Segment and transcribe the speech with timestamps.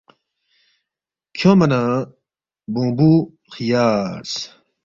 [1.37, 1.81] کھیونگما نہ
[2.73, 3.11] بونگبُو
[3.53, 4.31] خیارس